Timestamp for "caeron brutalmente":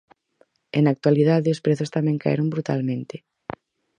2.23-3.15